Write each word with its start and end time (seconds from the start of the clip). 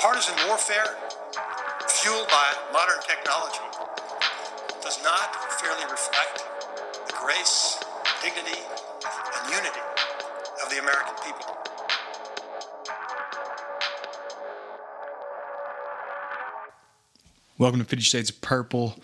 Partisan 0.00 0.34
warfare, 0.46 0.96
fueled 1.88 2.28
by 2.28 2.54
modern 2.72 3.00
technology, 3.02 3.58
does 4.80 5.02
not 5.02 5.34
fairly 5.60 5.82
reflect 5.90 6.44
the 7.08 7.14
grace, 7.20 7.82
dignity, 8.22 8.60
and 8.62 9.50
unity 9.50 9.80
of 10.62 10.70
the 10.70 10.78
American 10.78 11.14
people. 11.24 11.52
Welcome 17.58 17.80
to 17.80 17.84
50 17.84 18.04
Shades 18.04 18.30
of 18.30 18.40
Purple, 18.40 19.00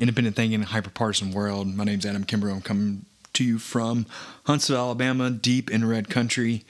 Independent 0.00 0.34
Thinking 0.34 0.64
Hyperpartisan 0.64 1.32
World. 1.32 1.72
My 1.76 1.84
name's 1.84 2.04
Adam 2.04 2.24
Kimber. 2.24 2.50
I'm 2.50 2.60
coming 2.60 3.04
to 3.34 3.44
you 3.44 3.60
from 3.60 4.06
Huntsville, 4.46 4.78
Alabama, 4.78 5.30
deep 5.30 5.70
in 5.70 5.84
red 5.86 6.10
country. 6.10 6.64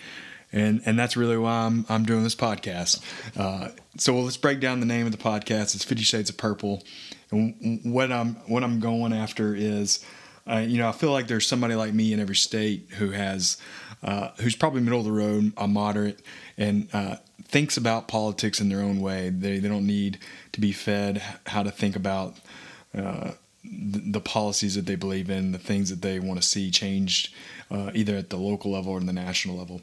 And, 0.54 0.82
and 0.86 0.96
that's 0.96 1.16
really 1.16 1.36
why 1.36 1.66
I'm, 1.66 1.84
I'm 1.88 2.04
doing 2.04 2.22
this 2.22 2.36
podcast. 2.36 3.02
Uh, 3.36 3.70
so 3.98 4.18
let's 4.20 4.36
break 4.36 4.60
down 4.60 4.78
the 4.78 4.86
name 4.86 5.04
of 5.04 5.12
the 5.12 5.18
podcast. 5.18 5.74
It's 5.74 5.84
Fifty 5.84 6.04
Shades 6.04 6.30
of 6.30 6.36
Purple. 6.36 6.84
And 7.32 7.80
what 7.82 8.12
I'm, 8.12 8.36
what 8.46 8.62
I'm 8.62 8.78
going 8.78 9.12
after 9.12 9.54
is, 9.56 10.04
uh, 10.48 10.58
you 10.58 10.78
know, 10.78 10.88
I 10.88 10.92
feel 10.92 11.10
like 11.10 11.26
there's 11.26 11.46
somebody 11.46 11.74
like 11.74 11.92
me 11.92 12.12
in 12.12 12.20
every 12.20 12.36
state 12.36 12.88
who 12.98 13.10
has, 13.10 13.56
uh, 14.04 14.28
who's 14.38 14.54
probably 14.54 14.80
middle 14.80 15.00
of 15.00 15.04
the 15.04 15.12
road, 15.12 15.52
a 15.56 15.66
moderate, 15.66 16.20
and 16.56 16.88
uh, 16.92 17.16
thinks 17.42 17.76
about 17.76 18.06
politics 18.06 18.60
in 18.60 18.68
their 18.68 18.80
own 18.80 19.00
way. 19.00 19.30
They, 19.30 19.58
they 19.58 19.68
don't 19.68 19.86
need 19.86 20.20
to 20.52 20.60
be 20.60 20.70
fed 20.70 21.20
how 21.46 21.64
to 21.64 21.72
think 21.72 21.96
about 21.96 22.36
uh, 22.96 23.32
the, 23.64 24.20
policies 24.20 24.74
that 24.74 24.86
they 24.86 24.94
believe 24.94 25.30
in, 25.30 25.52
the 25.52 25.58
things 25.58 25.90
that 25.90 26.02
they 26.02 26.20
want 26.20 26.40
to 26.40 26.46
see 26.46 26.70
changed, 26.70 27.34
uh, 27.70 27.90
either 27.94 28.16
at 28.16 28.30
the 28.30 28.36
local 28.36 28.72
level 28.72 28.92
or 28.92 29.00
in 29.00 29.06
the 29.06 29.12
national 29.12 29.56
level. 29.56 29.80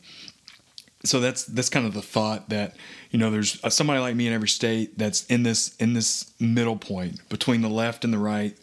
So 1.04 1.20
that's 1.20 1.46
that's 1.46 1.70
kind 1.70 1.88
of 1.88 1.94
the 1.94 2.02
thought 2.02 2.50
that 2.50 2.76
you 3.10 3.18
know 3.18 3.32
there's 3.32 3.60
somebody 3.74 4.00
like 4.00 4.16
me 4.16 4.28
in 4.28 4.34
every 4.34 4.48
state 4.48 4.98
that's 4.98 5.26
in 5.26 5.44
this 5.44 5.76
in 5.78 5.94
this 5.94 6.32
middle 6.40 6.78
point 6.78 7.28
between 7.30 7.62
the 7.62 7.70
left 7.70 8.06
and 8.06 8.14
the 8.14 8.20
right, 8.20 8.56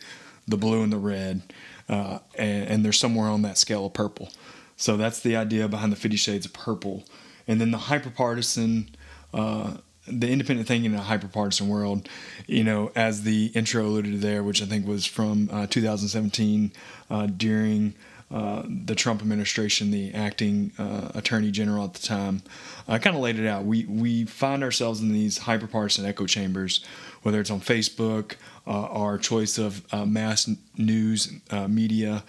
the 0.47 0.57
blue 0.57 0.83
and 0.83 0.93
the 0.93 0.99
red, 0.99 1.43
uh, 1.89 2.21
and, 2.37 2.69
and 2.69 2.85
they're 2.85 2.93
somewhere 2.93 3.29
on 3.29 3.43
that 3.43 3.59
scale 3.59 3.87
of 3.87 3.93
purple. 3.93 4.29
So 4.77 4.97
that's 4.97 5.21
the 5.21 5.35
idea 5.35 5.67
behind 5.67 5.91
the 5.91 5.97
Fifty 5.97 6.17
Shades 6.17 6.47
of 6.47 6.53
Purple, 6.53 7.05
and 7.49 7.61
then 7.61 7.73
the 7.73 7.79
hyperpartisan 7.79 8.91
uh, 9.35 9.79
the 10.11 10.31
independent 10.31 10.69
thinking 10.69 10.93
in 10.93 10.99
a 10.99 11.03
hyperpartisan 11.03 11.69
world, 11.69 12.09
you 12.47 12.65
know, 12.65 12.91
as 12.95 13.23
the 13.23 13.47
intro 13.55 13.85
alluded 13.85 14.13
to 14.13 14.19
there, 14.19 14.43
which 14.43 14.63
I 14.63 14.67
think 14.67 14.87
was 14.87 15.07
from 15.07 15.49
uh, 15.53 15.67
2017 15.67 16.73
uh, 17.11 17.27
during 17.27 17.95
uh, 18.31 18.63
the 18.67 18.95
Trump 18.95 19.23
administration, 19.23 19.91
the 19.91 20.13
acting 20.13 20.73
uh, 20.79 21.11
attorney 21.15 21.51
general 21.51 21.85
at 21.85 21.95
the 21.95 22.07
time, 22.07 22.43
I 22.87 22.99
kind 22.99 23.17
of 23.17 23.23
laid 23.23 23.39
it 23.39 23.47
out. 23.47 23.65
We 23.65 23.85
we 23.85 24.25
find 24.25 24.63
ourselves 24.63 25.01
in 25.01 25.13
these 25.13 25.39
hyperpartisan 25.41 26.07
echo 26.07 26.27
chambers, 26.27 26.85
whether 27.23 27.41
it's 27.41 27.51
on 27.51 27.61
Facebook, 27.61 28.35
uh, 28.67 28.71
our 28.71 29.19
choice 29.19 29.57
of 29.57 29.83
uh, 29.93 30.05
mass 30.05 30.49
news 30.77 31.33
media. 31.69 32.23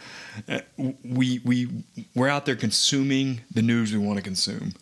we 1.03 1.39
we 1.43 1.83
we're 2.15 2.29
out 2.29 2.45
there 2.45 2.55
consuming 2.55 3.41
the 3.53 3.61
news 3.61 3.91
we 3.91 3.99
want 3.99 4.17
to 4.17 4.23
consume. 4.23 4.73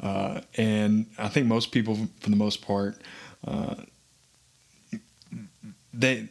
Uh, 0.00 0.40
and 0.56 1.06
I 1.18 1.28
think 1.28 1.46
most 1.46 1.72
people, 1.72 1.96
for 2.20 2.30
the 2.30 2.36
most 2.36 2.60
part, 2.66 3.00
uh, 3.46 3.74
they 5.92 6.28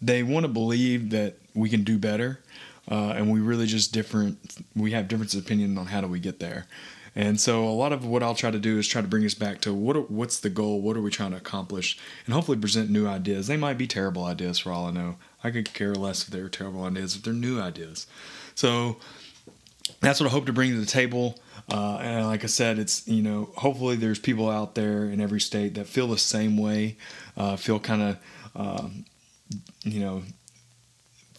they 0.00 0.22
want 0.22 0.44
to 0.44 0.48
believe 0.48 1.10
that 1.10 1.36
we 1.54 1.68
can 1.68 1.84
do 1.84 1.98
better, 1.98 2.40
uh, 2.90 3.14
and 3.16 3.30
we 3.30 3.40
really 3.40 3.66
just 3.66 3.92
different. 3.92 4.38
We 4.74 4.92
have 4.92 5.08
difference 5.08 5.34
of 5.34 5.44
opinion 5.44 5.78
on 5.78 5.86
how 5.86 6.00
do 6.00 6.08
we 6.08 6.20
get 6.20 6.40
there. 6.40 6.66
And 7.14 7.38
so 7.38 7.64
a 7.64 7.70
lot 7.70 7.92
of 7.92 8.06
what 8.06 8.22
I'll 8.22 8.34
try 8.34 8.50
to 8.50 8.58
do 8.58 8.78
is 8.78 8.88
try 8.88 9.02
to 9.02 9.08
bring 9.08 9.24
us 9.26 9.34
back 9.34 9.60
to 9.62 9.74
what 9.74 10.10
what's 10.10 10.40
the 10.40 10.48
goal, 10.48 10.80
what 10.80 10.96
are 10.96 11.02
we 11.02 11.10
trying 11.10 11.32
to 11.32 11.36
accomplish, 11.36 11.98
and 12.24 12.34
hopefully 12.34 12.56
present 12.56 12.90
new 12.90 13.06
ideas. 13.06 13.46
They 13.46 13.58
might 13.58 13.76
be 13.76 13.86
terrible 13.86 14.24
ideas 14.24 14.58
for 14.58 14.72
all 14.72 14.86
I 14.86 14.92
know. 14.92 15.16
I 15.44 15.50
could 15.50 15.74
care 15.74 15.94
less 15.94 16.22
if 16.22 16.28
they're 16.28 16.48
terrible 16.48 16.84
ideas, 16.84 17.14
if 17.14 17.22
they're 17.22 17.34
new 17.34 17.60
ideas. 17.60 18.06
So 18.54 18.96
that's 20.00 20.20
what 20.20 20.28
I 20.28 20.30
hope 20.30 20.46
to 20.46 20.52
bring 20.52 20.70
to 20.70 20.80
the 20.80 20.86
table. 20.86 21.38
Uh, 21.70 21.98
and 21.98 22.26
like 22.26 22.44
I 22.44 22.48
said, 22.48 22.78
it's 22.78 23.06
you 23.06 23.22
know 23.22 23.50
hopefully 23.56 23.96
there's 23.96 24.18
people 24.18 24.48
out 24.48 24.74
there 24.74 25.04
in 25.04 25.20
every 25.20 25.40
state 25.40 25.74
that 25.74 25.86
feel 25.86 26.08
the 26.08 26.18
same 26.18 26.56
way, 26.56 26.96
uh, 27.36 27.56
feel 27.56 27.78
kind 27.78 28.02
of 28.02 28.18
um, 28.56 29.04
you 29.84 30.00
know 30.00 30.22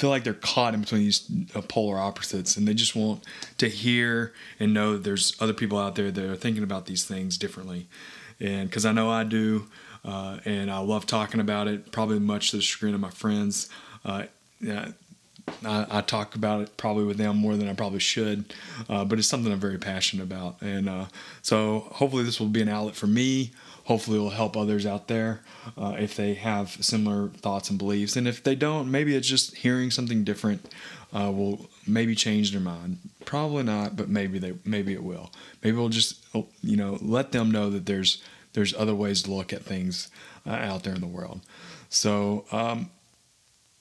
feel 0.04 0.10
like 0.10 0.26
they're 0.26 0.34
caught 0.34 0.74
in 0.74 0.82
between 0.82 1.00
these 1.00 1.32
uh, 1.56 1.62
polar 1.62 1.98
opposites, 1.98 2.58
and 2.58 2.68
they 2.68 2.74
just 2.74 2.94
want 2.94 3.24
to 3.58 3.70
hear 3.70 4.34
and 4.60 4.74
know 4.74 4.92
that 4.92 5.06
there's 5.06 5.34
other 5.40 5.54
people 5.54 5.78
out 5.78 5.96
there 5.96 6.12
that 6.12 6.26
are 6.30 6.36
thinking 6.36 6.62
about 6.62 6.88
these 6.88 7.06
things 7.06 7.38
differently. 7.38 7.88
And 8.38 8.70
because 8.70 8.86
I 8.86 8.92
know 8.92 9.10
I 9.10 9.24
do, 9.24 9.68
uh, 10.04 10.40
and 10.44 10.70
I 10.70 10.80
love 10.80 11.06
talking 11.06 11.40
about 11.40 11.70
it, 11.70 11.94
probably 11.94 12.20
much 12.20 12.52
to 12.52 12.58
the 12.58 12.62
chagrin 12.62 12.94
of 12.94 13.00
my 13.00 13.12
friends. 13.12 13.70
Uh, 14.04 14.26
I, 14.68 14.94
I, 15.64 16.02
talk 16.02 16.36
about 16.36 16.60
it 16.60 16.76
probably 16.76 17.06
with 17.06 17.16
them 17.16 17.38
more 17.38 17.56
than 17.56 17.70
I 17.70 17.74
probably 17.74 18.00
should, 18.00 18.54
uh, 18.90 19.06
but 19.06 19.20
it's 19.20 19.30
something 19.30 19.54
I'm 19.54 19.60
very 19.62 19.78
passionate 19.78 20.24
about. 20.24 20.62
And 20.62 20.90
uh, 20.90 21.06
so 21.42 21.88
hopefully 21.92 22.24
this 22.24 22.42
will 22.42 22.48
be 22.48 22.62
an 22.62 22.68
outlet 22.68 22.98
for 22.98 23.08
me. 23.08 23.52
Hopefully 23.86 24.18
it 24.18 24.22
will 24.22 24.30
help 24.30 24.56
others 24.56 24.86
out 24.86 25.08
there 25.08 25.42
uh, 25.78 25.96
if 26.00 26.16
they 26.16 26.36
have 26.36 26.70
similar 26.70 27.30
thoughts 27.30 27.70
and 27.70 27.78
beliefs. 27.78 28.16
And 28.16 28.28
if 28.28 28.44
they 28.44 28.56
don't, 28.56 28.90
maybe 28.90 29.16
it's 29.16 29.28
just 29.28 29.58
hearing 29.58 29.92
something 29.92 30.24
different 30.24 30.74
uh, 31.14 31.32
will 31.32 31.70
maybe 31.86 32.16
change 32.16 32.52
their 32.52 32.62
mind. 32.62 32.98
Probably 33.26 33.64
not, 33.64 33.96
but 33.96 34.10
maybe 34.10 34.40
they 34.40 34.54
maybe 34.66 34.94
it 34.94 35.04
will. 35.04 35.32
Maybe 35.64 35.78
we'll 35.78 35.90
just 35.90 36.26
you 36.64 36.78
know 36.78 36.98
let 37.02 37.32
them 37.32 37.52
know 37.52 37.70
that 37.70 37.86
there's 37.86 38.24
there's 38.54 38.74
other 38.74 38.96
ways 38.96 39.24
to 39.24 39.34
look 39.34 39.52
at 39.54 39.64
things 39.64 40.10
uh, 40.46 40.52
out 40.52 40.84
there 40.84 40.96
in 40.96 41.02
the 41.02 41.08
world. 41.08 41.42
So. 41.90 42.46
Um, 42.52 42.90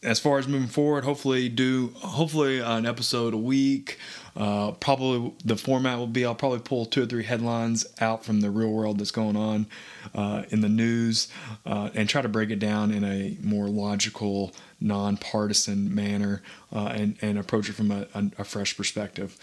as 0.04 0.18
far 0.18 0.40
as 0.40 0.48
moving 0.48 0.66
forward, 0.66 1.04
hopefully 1.04 1.48
do 1.48 1.92
hopefully 1.98 2.58
an 2.58 2.86
episode 2.86 3.34
a 3.34 3.38
week. 3.38 3.98
Uh, 4.36 4.72
probably 4.72 5.32
the 5.44 5.56
format 5.56 5.98
will 5.98 6.06
be 6.06 6.24
I'll 6.24 6.34
probably 6.34 6.60
pull 6.60 6.86
two 6.86 7.02
or 7.02 7.06
three 7.06 7.24
headlines 7.24 7.86
out 8.00 8.24
from 8.24 8.40
the 8.40 8.50
real 8.50 8.70
world 8.70 8.98
that's 8.98 9.10
going 9.10 9.36
on 9.36 9.66
uh, 10.14 10.44
in 10.48 10.62
the 10.62 10.68
news 10.68 11.28
uh, 11.66 11.90
and 11.94 12.08
try 12.08 12.22
to 12.22 12.28
break 12.28 12.50
it 12.50 12.58
down 12.58 12.92
in 12.92 13.04
a 13.04 13.36
more 13.42 13.68
logical, 13.68 14.52
nonpartisan 14.80 15.94
manner 15.94 16.42
uh, 16.72 16.92
and 16.94 17.16
and 17.20 17.38
approach 17.38 17.68
it 17.68 17.74
from 17.74 17.90
a, 17.90 18.06
a, 18.38 18.44
fresh 18.44 18.76
perspective. 18.76 19.36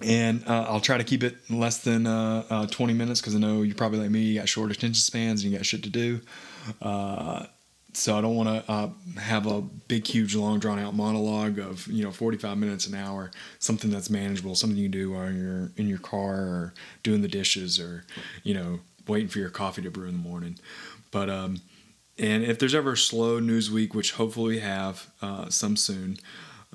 And 0.00 0.42
uh, 0.46 0.66
I'll 0.68 0.80
try 0.80 0.98
to 0.98 1.04
keep 1.04 1.22
it 1.22 1.36
less 1.50 1.78
than 1.78 2.06
uh, 2.06 2.66
20 2.66 2.92
minutes 2.94 3.20
because 3.20 3.34
I 3.34 3.38
know 3.38 3.62
you're 3.62 3.76
probably 3.76 4.00
like 4.00 4.10
me, 4.10 4.20
you 4.20 4.38
got 4.38 4.48
short 4.48 4.70
attention 4.70 4.94
spans 4.94 5.42
and 5.42 5.52
you 5.52 5.58
got 5.58 5.66
shit 5.66 5.82
to 5.84 5.90
do 5.90 6.20
so 7.96 8.18
I 8.18 8.20
don't 8.20 8.34
want 8.34 8.48
to 8.48 8.72
uh, 8.72 8.88
have 9.20 9.46
a 9.46 9.60
big, 9.60 10.06
huge, 10.06 10.34
long, 10.34 10.58
drawn 10.58 10.78
out 10.78 10.94
monologue 10.94 11.58
of 11.58 11.86
you 11.86 12.02
know 12.04 12.10
45 12.10 12.58
minutes 12.58 12.86
an 12.86 12.94
hour. 12.94 13.30
Something 13.58 13.90
that's 13.90 14.10
manageable, 14.10 14.54
something 14.54 14.78
you 14.78 14.88
do 14.88 15.12
while 15.12 15.30
you're 15.30 15.70
in 15.76 15.88
your 15.88 15.98
car 15.98 16.34
or 16.34 16.74
doing 17.02 17.22
the 17.22 17.28
dishes 17.28 17.78
or 17.78 18.04
you 18.42 18.54
know 18.54 18.80
waiting 19.06 19.28
for 19.28 19.38
your 19.38 19.50
coffee 19.50 19.82
to 19.82 19.90
brew 19.90 20.08
in 20.08 20.22
the 20.22 20.28
morning. 20.28 20.58
But 21.10 21.30
um, 21.30 21.60
and 22.18 22.44
if 22.44 22.58
there's 22.58 22.74
ever 22.74 22.92
a 22.92 22.96
slow 22.96 23.38
news 23.40 23.70
week, 23.70 23.94
which 23.94 24.12
hopefully 24.12 24.54
we 24.54 24.60
have 24.60 25.10
uh, 25.22 25.48
some 25.48 25.76
soon, 25.76 26.18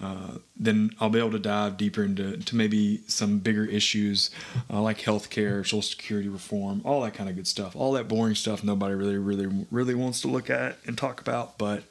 uh, 0.01 0.38
then 0.56 0.92
I'll 1.00 1.10
be 1.10 1.19
able 1.19 1.31
to 1.31 1.40
dive 1.40 1.78
deeper 1.78 2.04
into 2.04 2.38
to 2.38 2.56
maybe 2.56 3.01
some 3.07 3.40
bigger 3.40 3.66
issues 3.66 4.31
uh, 4.72 4.81
like 4.81 5.00
healthcare, 5.00 5.63
Social 5.63 5.81
Security 5.81 6.30
reform, 6.30 6.81
all 6.86 7.01
that 7.01 7.13
kind 7.13 7.30
of 7.30 7.36
good 7.36 7.48
stuff. 7.48 7.75
All 7.75 7.92
that 7.94 8.07
boring 8.07 8.36
stuff 8.36 8.63
nobody 8.63 8.96
really, 8.96 9.18
really, 9.18 9.66
really 9.72 9.96
wants 9.96 10.22
to 10.22 10.28
look 10.28 10.50
at 10.50 10.78
and 10.86 10.98
talk 10.98 11.19
about, 11.19 11.57
but 11.57 11.84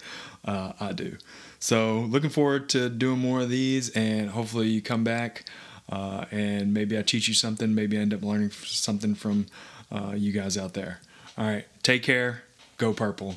uh, 0.44 0.72
I 0.80 0.92
do. 0.92 1.16
So 1.58 2.00
looking 2.00 2.30
forward 2.30 2.68
to 2.70 2.88
doing 2.88 3.18
more 3.18 3.40
of 3.40 3.50
these, 3.50 3.90
and 3.90 4.30
hopefully 4.30 4.68
you 4.68 4.80
come 4.80 5.04
back 5.04 5.44
uh, 5.90 6.26
and 6.30 6.72
maybe 6.74 6.98
I 6.98 7.02
teach 7.02 7.28
you 7.28 7.34
something. 7.34 7.74
Maybe 7.74 7.98
I 7.98 8.00
end 8.00 8.14
up 8.14 8.22
learning 8.22 8.50
something 8.50 9.14
from 9.14 9.46
uh, 9.90 10.12
you 10.14 10.32
guys 10.32 10.56
out 10.56 10.74
there. 10.74 11.00
All 11.36 11.46
right, 11.46 11.66
take 11.82 12.02
care. 12.02 12.42
Go 12.76 12.92
purple. 12.92 13.36